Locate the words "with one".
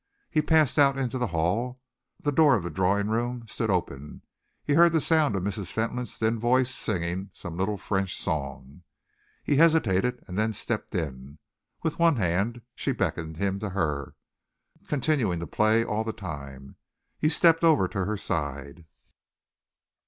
11.83-12.15